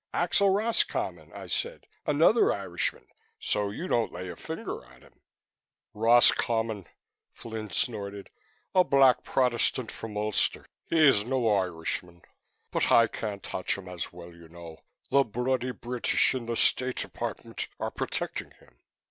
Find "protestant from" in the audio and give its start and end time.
9.23-10.17